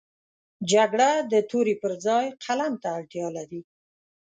[0.71, 3.61] جګړه د تورې پر ځای قلم ته اړتیا لري